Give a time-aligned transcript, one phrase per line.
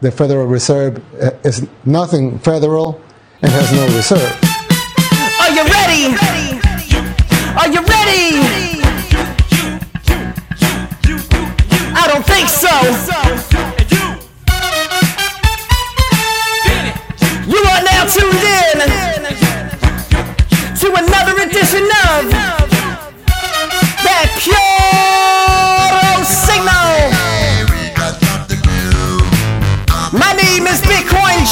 [0.00, 3.00] the Federal Reserve uh, is nothing federal
[3.42, 4.32] and has no reserve.
[5.40, 6.16] Are you ready?
[7.56, 8.80] Are you ready?
[11.92, 12.70] I don't think so.
[17.46, 18.78] You are now tuned in
[20.80, 22.30] to another edition of
[24.02, 25.49] that pure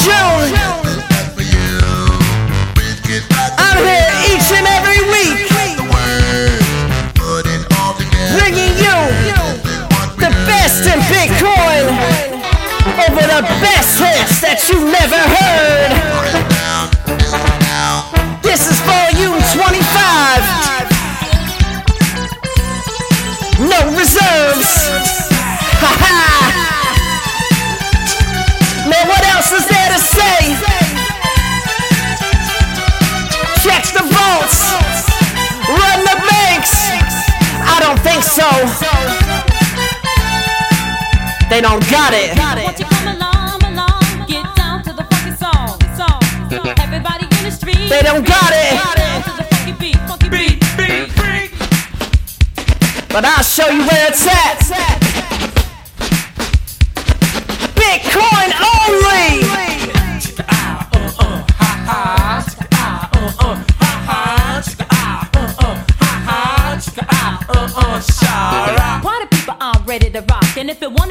[0.04, 0.54] June.
[3.58, 5.50] I'm here each and every week,
[8.30, 8.98] bringing you
[10.22, 11.90] the best in Bitcoin
[13.08, 15.90] over the best hits that you never heard.
[18.42, 20.42] This is volume 25.
[23.66, 24.70] No reserves.
[25.82, 26.47] Ha ha.
[29.50, 30.40] Else is there to say?
[33.64, 34.58] Check the vaults.
[35.68, 36.74] Run the banks.
[37.64, 38.48] I don't think so.
[41.48, 42.36] They don't got it.
[42.36, 46.20] Won't you come along, along, get down to the funky song, song.
[46.78, 47.88] Everybody in the street.
[47.88, 48.74] They don't got it.
[48.76, 50.58] Down to the funky beat, funky beat.
[53.08, 55.07] But I'll show you where it's at.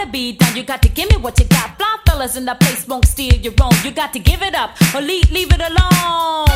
[0.08, 1.78] Wanna be done, you got to give me what you got.
[1.78, 3.72] Fly fellas in the place won't steal your own.
[3.84, 6.48] You got to give it up or leave, leave it alone.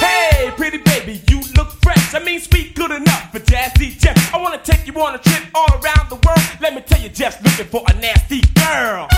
[0.00, 2.14] Hey, pretty baby, you look fresh.
[2.14, 4.34] I mean, sweet, good enough for Jazzy Jeff.
[4.34, 6.42] I wanna take you on a trip all around the world.
[6.60, 9.08] Let me tell you, Jeff's looking for a nasty girl.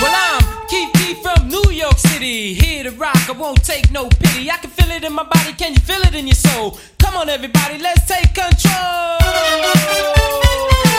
[0.00, 2.54] Well, I'm Keith D from New York City.
[2.54, 4.50] Here to rock, I won't take no pity.
[4.50, 6.78] I can feel it in my body, can you feel it in your soul?
[6.98, 9.18] Come on, everybody, let's take control.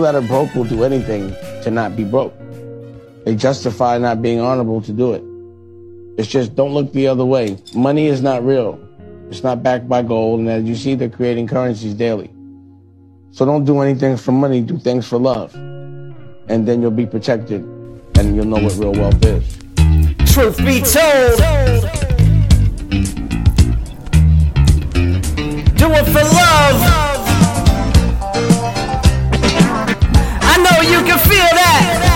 [0.00, 1.28] people that are broke will do anything
[1.62, 2.32] to not be broke.
[3.26, 5.22] They justify not being honorable to do it.
[6.18, 7.58] It's just don't look the other way.
[7.74, 8.80] Money is not real.
[9.28, 10.40] It's not backed by gold.
[10.40, 12.30] And as you see, they're creating currencies daily.
[13.32, 14.62] So don't do anything for money.
[14.62, 15.54] Do things for love.
[15.54, 17.60] And then you'll be protected
[18.16, 19.58] and you'll know what real wealth is.
[20.32, 21.36] Truth be told.
[25.76, 27.09] Do it for love.
[30.70, 32.09] know you can feel that.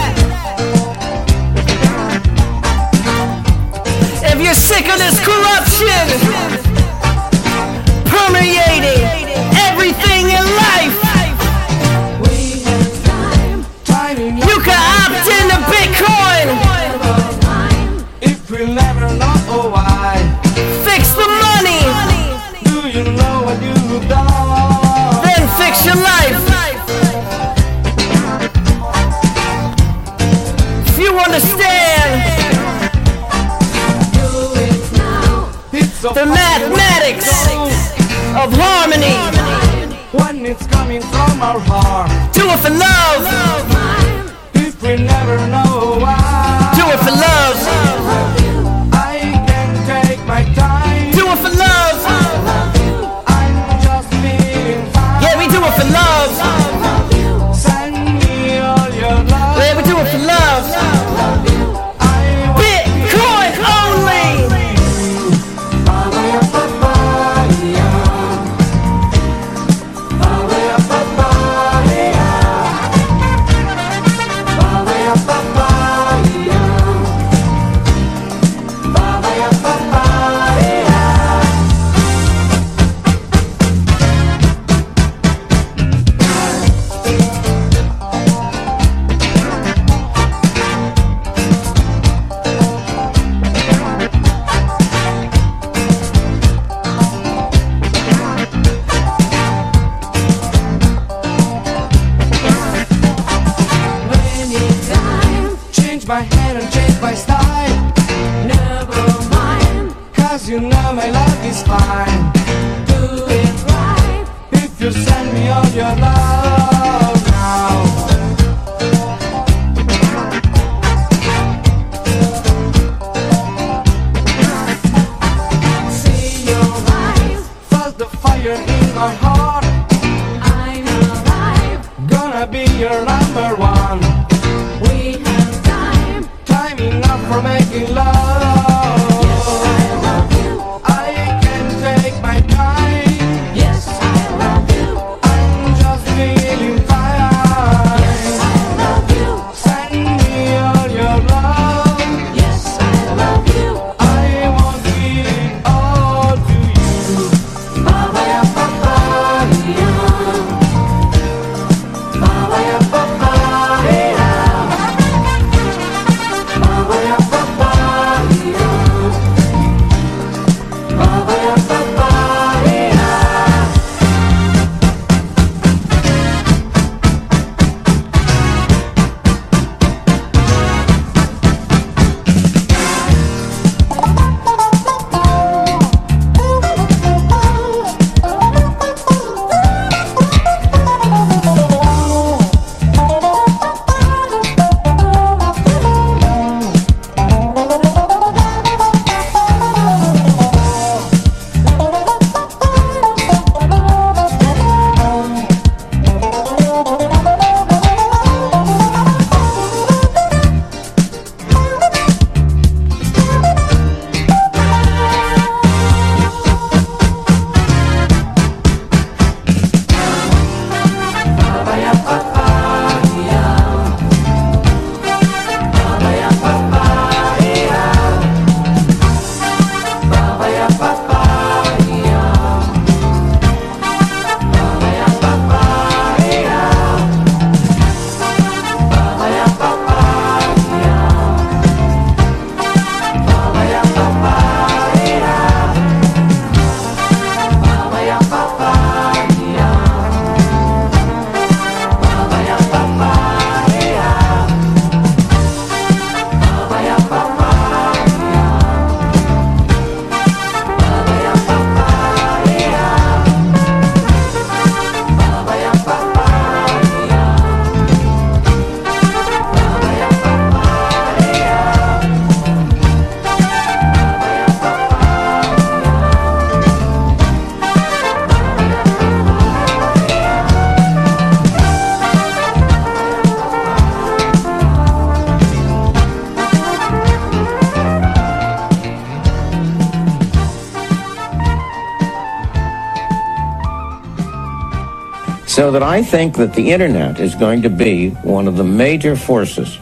[295.54, 299.14] So that I think that the internet is going to be one of the major
[299.14, 299.78] forces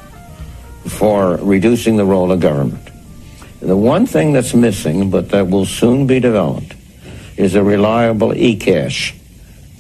[0.87, 2.91] for reducing the role of government.
[3.61, 6.75] The one thing that's missing, but that will soon be developed,
[7.39, 9.15] is a reliable e-cash,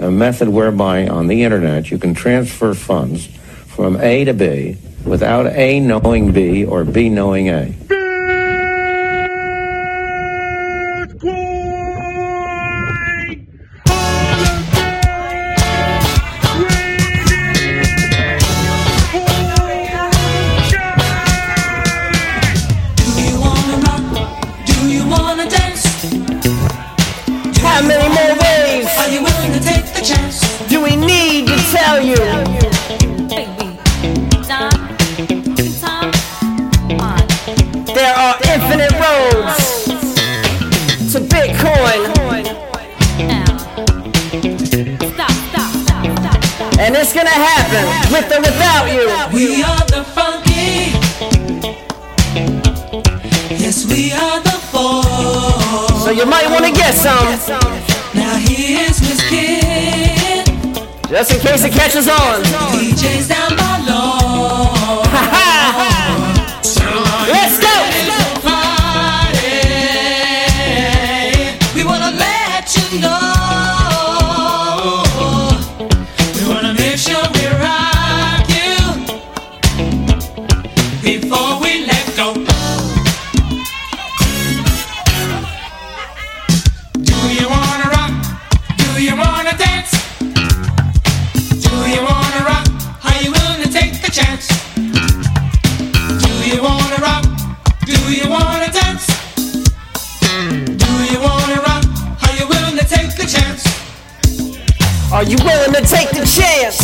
[0.01, 3.27] a method whereby on the internet you can transfer funds
[3.67, 7.75] from A to B without A knowing B or B knowing A.
[62.05, 62.73] catches on.
[62.73, 63.42] DJ's down
[105.23, 106.83] Are you willing to take the chance?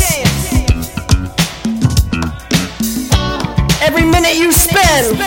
[3.82, 5.18] Every minute you spend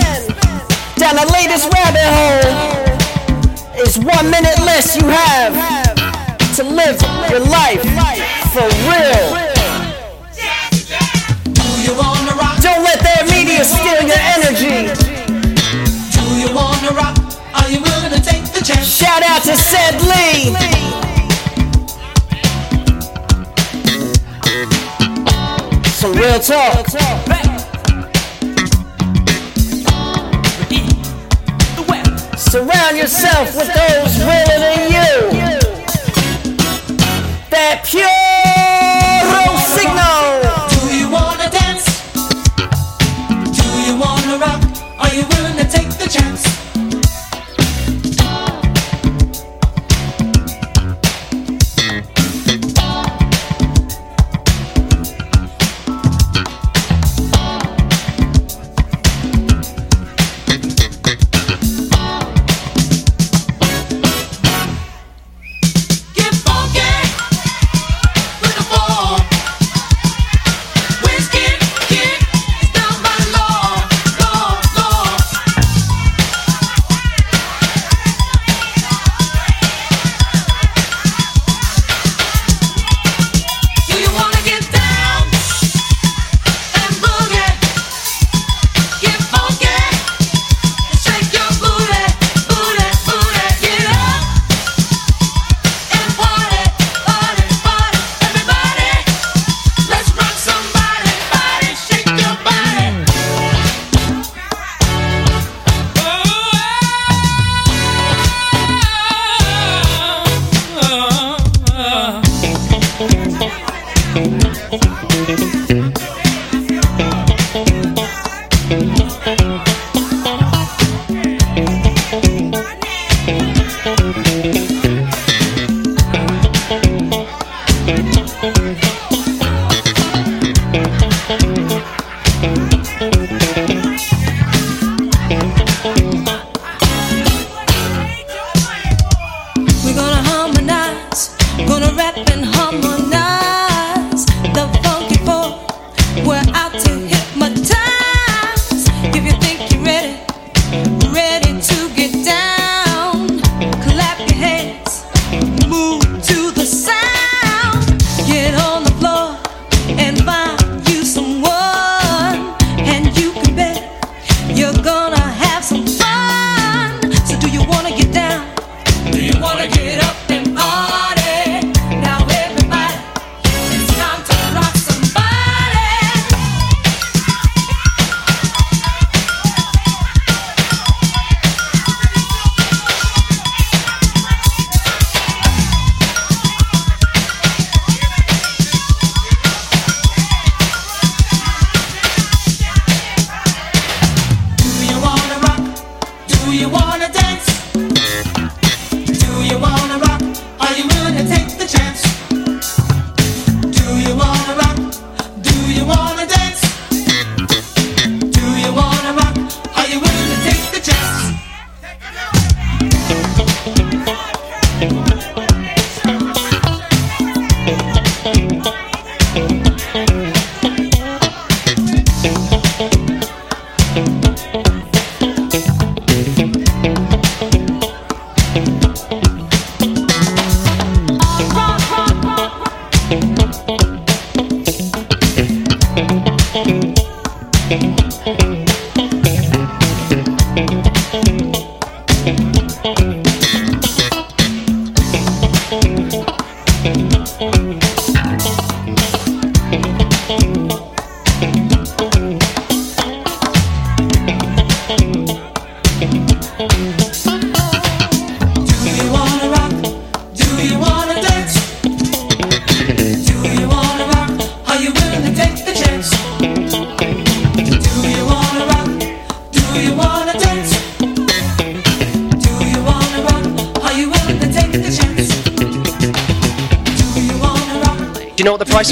[0.96, 5.52] down the latest rabbit hole is one minute less you have
[6.56, 6.96] to live
[7.30, 7.84] your life
[8.56, 9.28] for real.
[11.52, 12.62] Do you wanna rock?
[12.64, 14.88] Don't let their media steal your energy.
[16.16, 17.18] Do you wanna rock?
[17.60, 18.88] Are you willing to take the chance?
[18.88, 21.11] Shout out to Sed Lee.
[26.02, 26.88] Some real talk.
[32.36, 35.30] Surround yourself with those realer than you.
[37.52, 38.31] That pure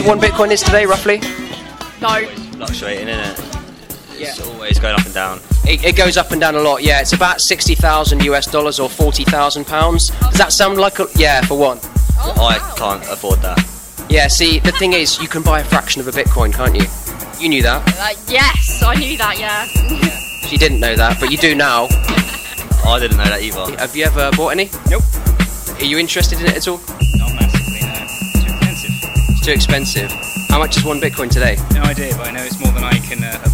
[0.05, 1.19] One Bitcoin is today, roughly?
[2.01, 2.25] No.
[2.53, 3.49] Fluctuating, isn't it?
[4.12, 4.45] It's yeah.
[4.45, 5.39] always going up and down.
[5.65, 6.83] It, it, goes up and down a lot.
[6.83, 10.09] Yeah, it's about sixty thousand US dollars or forty thousand pounds.
[10.09, 11.79] Does that sound like a yeah for one?
[12.17, 13.59] Oh, I can't afford that.
[14.09, 14.27] Yeah.
[14.29, 16.88] See, the thing is, you can buy a fraction of a Bitcoin, can't you?
[17.41, 17.88] You knew that.
[17.99, 19.38] Uh, yes, I knew that.
[19.38, 19.65] Yeah.
[20.47, 21.88] she didn't know that, but you do now.
[22.85, 23.77] I didn't know that either.
[23.77, 24.69] Have you ever bought any?
[24.89, 25.03] Nope.
[25.79, 26.81] Are you interested in it at all?
[29.49, 30.12] too expensive.
[30.49, 31.57] How much is one Bitcoin today?
[31.73, 33.48] No idea, but I know it's more than I can uh,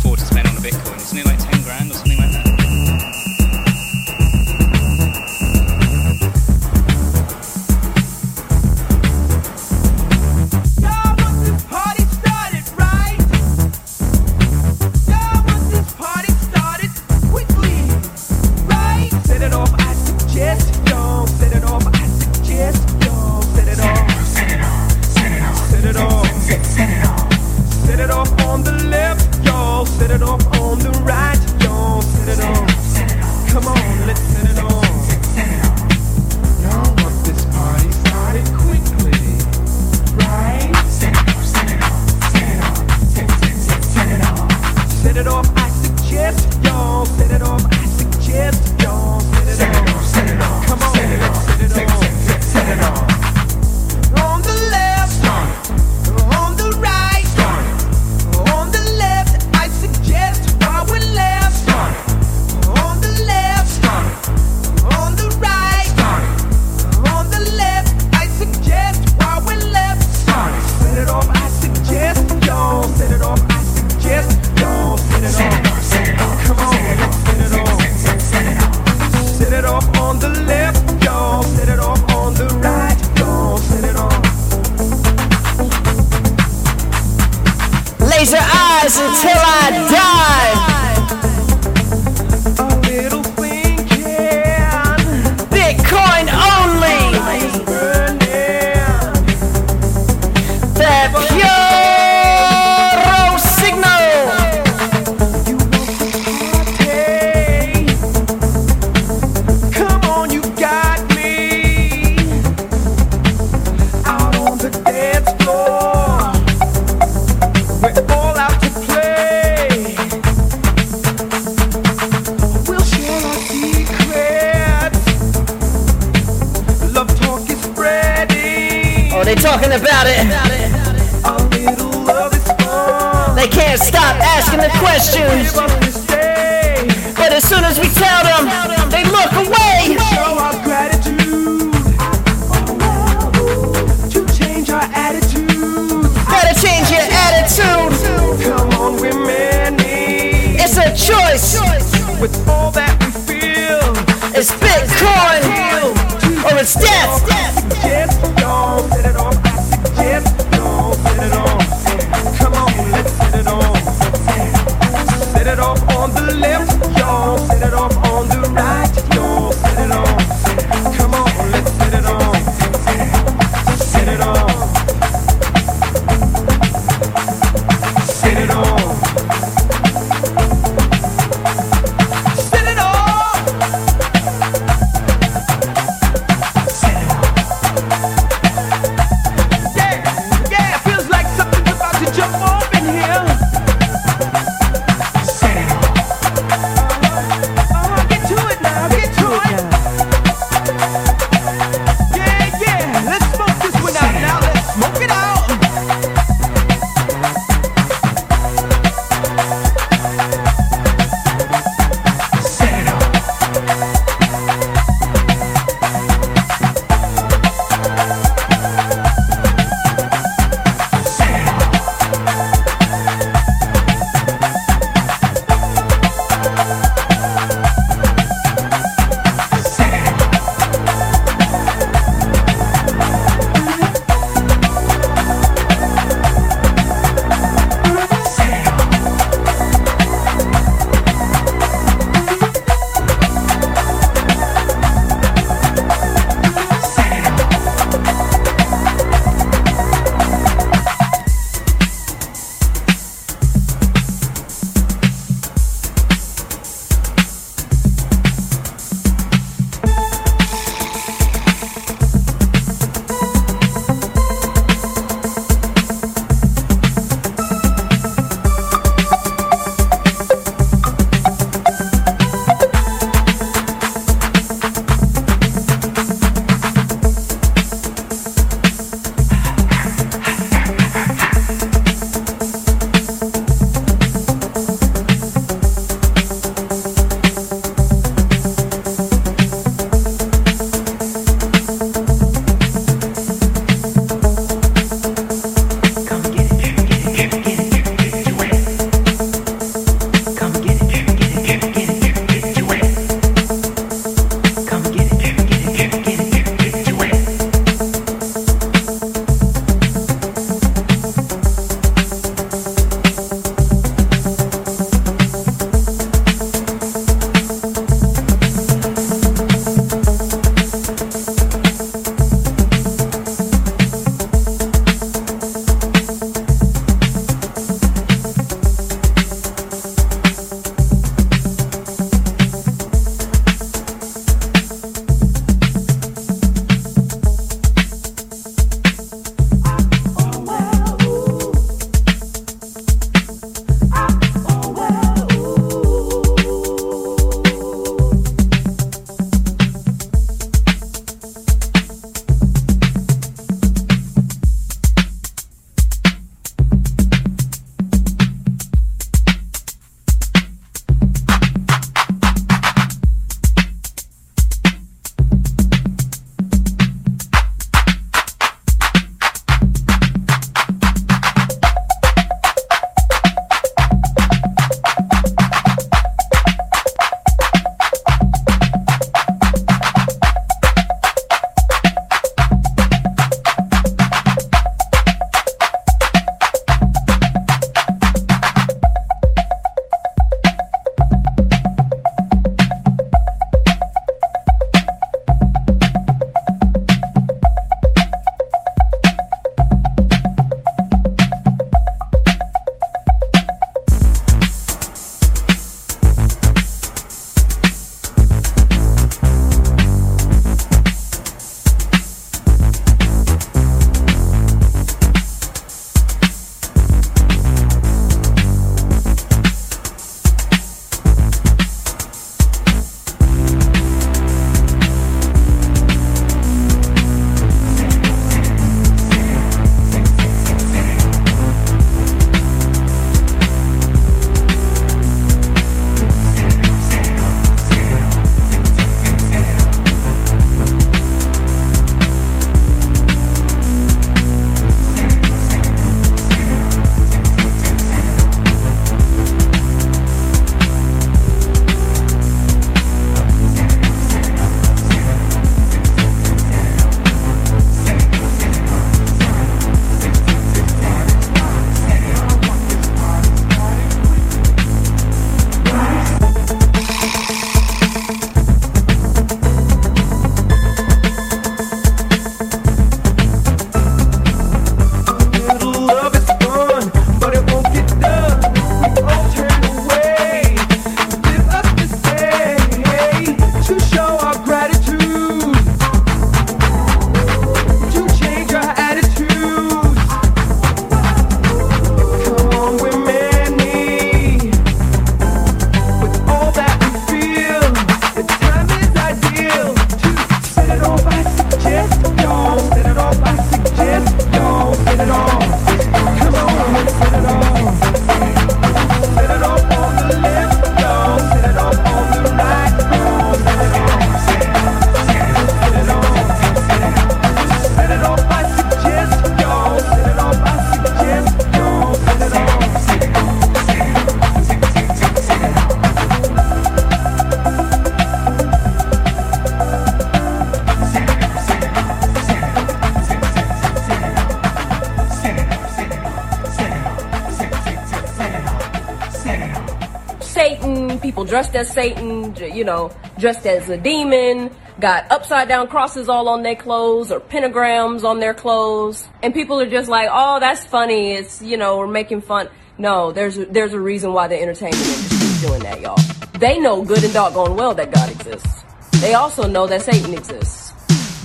[541.66, 546.56] as Satan, you know, dressed as a demon, got upside down crosses all on their
[546.56, 549.08] clothes or pentagrams on their clothes.
[549.24, 551.14] And people are just like, oh, that's funny.
[551.14, 552.50] It's, you know, we're making fun.
[552.78, 555.98] No, there's a, there's a reason why the entertainment industry is doing that, y'all.
[556.40, 558.64] They know good and doggone well that God exists.
[559.02, 560.74] They also know that Satan exists.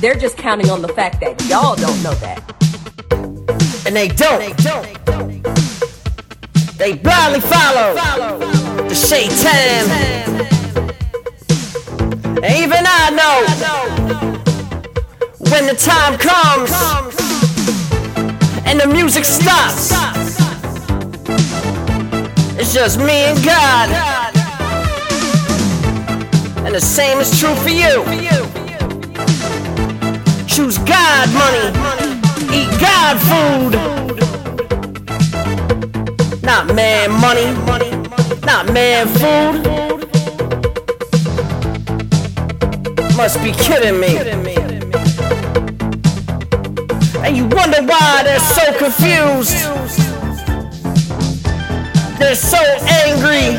[0.00, 2.38] They're just counting on the fact that y'all don't know that.
[3.86, 4.38] And they don't.
[4.38, 5.44] They don't.
[6.78, 8.38] they blindly follow
[8.88, 10.19] the shaitan.
[13.10, 13.42] I know
[15.50, 16.70] when the time comes
[18.64, 19.90] and the music stops.
[22.56, 23.90] It's just me and God.
[26.64, 28.04] And the same is true for you.
[30.46, 31.72] Choose God money.
[32.54, 33.74] Eat God food.
[36.44, 37.56] Not man money.
[38.46, 39.99] Not man food.
[43.20, 44.16] Must be kidding me.
[47.18, 49.58] And you wonder why they're so confused.
[52.18, 52.56] They're so
[53.04, 53.58] angry.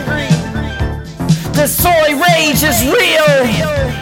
[1.54, 4.01] The soy rage is real.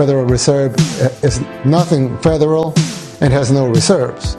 [0.00, 2.72] Federal Reserve uh, is nothing federal
[3.20, 4.34] and has no reserves,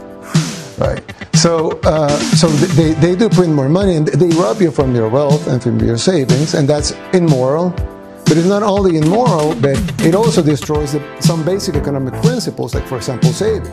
[0.80, 1.04] right?
[1.36, 2.48] So, uh, so
[2.80, 5.78] they, they do print more money and they rob you from your wealth and from
[5.80, 7.70] your savings, and that's immoral.
[8.26, 12.88] But it's not only immoral, but it also destroys the, some basic economic principles, like,
[12.88, 13.72] for example, saving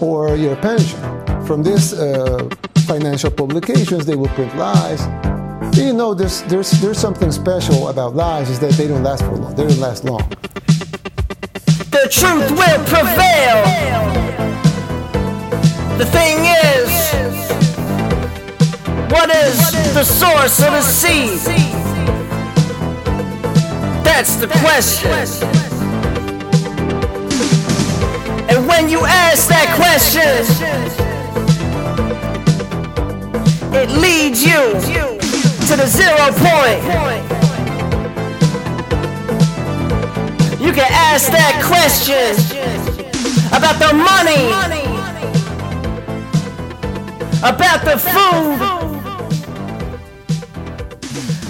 [0.00, 1.00] or your pension.
[1.44, 2.48] From these uh,
[2.86, 5.02] financial publications, they will print lies.
[5.76, 9.36] You know, there's, there's, there's something special about lies is that they don't last for
[9.36, 9.54] long.
[9.56, 10.22] They don't last long.
[12.02, 13.64] The truth will prevail.
[15.98, 16.88] The thing is,
[19.10, 21.40] what is the source of the seed?
[24.04, 25.10] That's the question.
[28.48, 30.46] And when you ask that question,
[33.74, 34.78] it leads you
[35.66, 37.47] to the zero point.
[40.60, 42.34] You can ask that question
[43.54, 44.50] about the money,
[47.46, 48.58] about the food,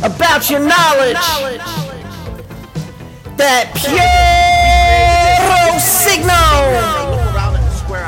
[0.05, 1.17] about your knowledge.
[3.39, 6.99] That Piero signal.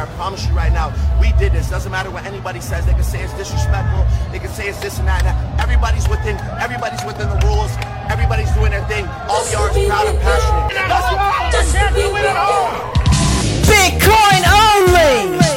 [0.00, 1.68] I promise you right now, we did this.
[1.68, 2.84] Doesn't matter what anybody says.
[2.86, 4.06] They can say it's disrespectful.
[4.32, 5.24] They can say it's this and that.
[5.24, 5.60] And that.
[5.60, 6.36] Everybody's within.
[6.60, 7.99] Everybody's within the rules.
[8.20, 9.06] Everybody's doing their thing.
[9.30, 10.76] All the artists proud and passionate.
[10.76, 12.12] That's why I'm champion.
[13.64, 15.49] Bitcoin only.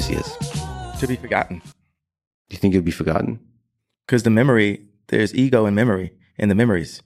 [0.00, 1.00] Legacy is?
[1.00, 1.58] To be forgotten.
[1.58, 3.38] Do you think you'll be forgotten?
[4.06, 7.02] Because the memory, there's ego in memory, in the memories.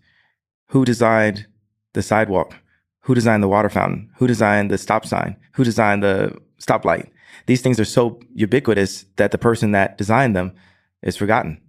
[0.68, 1.46] Who designed
[1.92, 2.54] the sidewalk?
[3.00, 4.10] Who designed the water fountain?
[4.18, 5.36] Who designed the stop sign?
[5.54, 7.10] Who designed the stoplight?
[7.46, 10.52] These things are so ubiquitous that the person that designed them
[11.02, 11.60] is forgotten.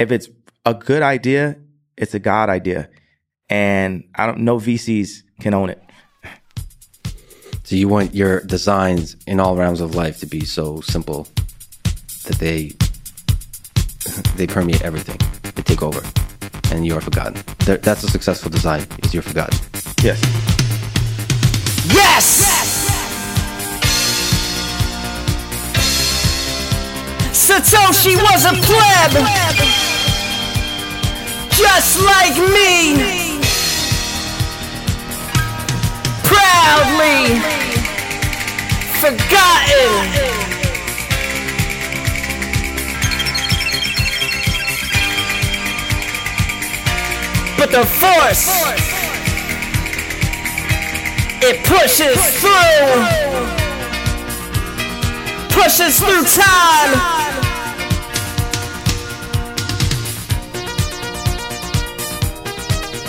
[0.00, 0.28] If it's
[0.66, 1.56] a good idea,
[1.96, 2.88] it's a God idea.
[3.48, 5.83] And I don't know VCs can own it.
[7.64, 11.26] So you want your designs in all realms of life to be so simple
[12.24, 12.72] that they
[14.36, 15.18] they permeate everything.
[15.54, 16.02] They take over,
[16.70, 17.42] and you are forgotten.
[17.64, 18.86] That's a successful design.
[19.02, 19.58] Is you're forgotten.
[20.02, 20.20] Yes.
[21.88, 22.44] Yes!
[27.32, 29.12] Satoshi was a pleb,
[31.50, 33.23] just like me.
[36.34, 37.38] Proudly
[39.00, 39.90] forgotten.
[47.56, 48.48] But the force,
[51.42, 53.54] it pushes through
[55.54, 57.14] pushes through time.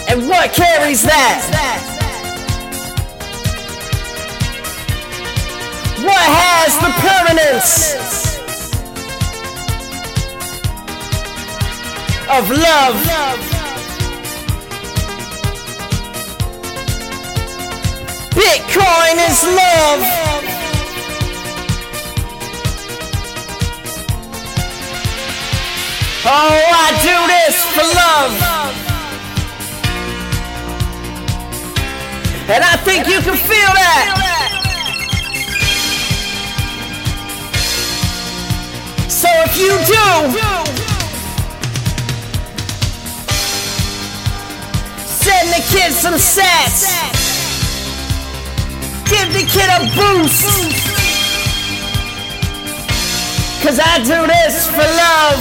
[0.08, 1.95] And what carries that?
[6.06, 8.38] What has the permanence
[12.30, 12.96] of love?
[18.36, 20.02] Bitcoin is love.
[26.28, 28.34] Oh, I do this for love.
[32.48, 34.35] And I think you can feel that.
[39.26, 40.08] So if you do,
[45.08, 46.86] send the kid some sats.
[49.10, 50.46] Give the kid a boost.
[53.64, 55.40] Cause I do this for love.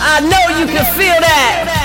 [0.00, 1.83] I know you can feel that.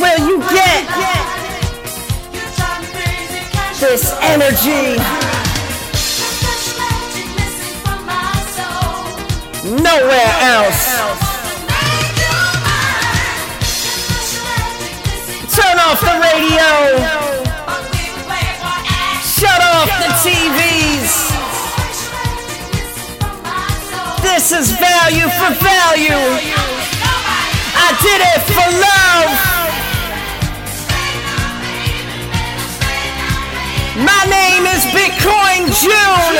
[0.00, 0.84] Will you get
[3.80, 4.96] this energy?
[9.64, 10.82] Nowhere else.
[15.54, 16.70] Turn off the radio.
[19.22, 21.12] Shut off the TVs.
[24.22, 26.22] This is value for value.
[27.78, 29.55] I did it for love.
[33.96, 36.36] My name is Bitcoin June.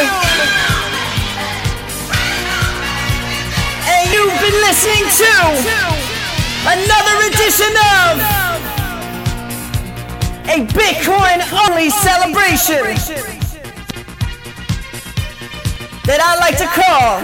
[3.89, 5.33] And you've been listening to
[6.69, 8.21] another edition of
[10.53, 11.41] a Bitcoin
[11.71, 12.85] only celebration
[16.05, 17.21] that I like to call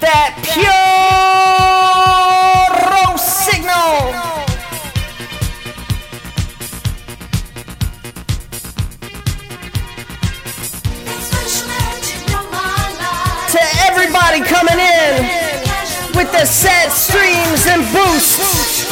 [0.00, 1.87] that pure
[16.38, 18.86] the sat streams and boosts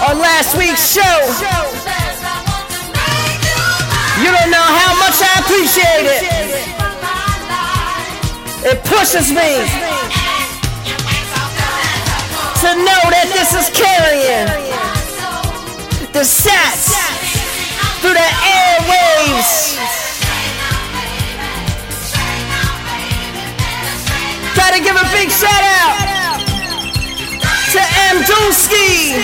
[0.00, 1.16] on last week's show.
[4.24, 6.24] You don't know how much I appreciate it.
[8.64, 9.60] It pushes me
[12.64, 14.48] to know that this is carrying
[16.14, 16.96] the sats
[18.00, 20.11] through the airwaves.
[24.54, 25.96] Gotta give a big shout out
[27.72, 27.80] to
[28.10, 28.22] M.
[28.28, 29.16] Dulski,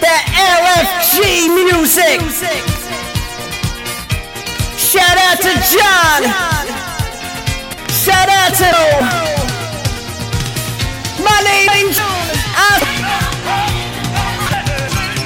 [0.00, 0.16] the
[0.56, 1.18] LFG
[1.54, 2.20] music.
[4.76, 6.22] Shout out to John.
[7.88, 8.70] Shout out to
[11.22, 13.23] my name's.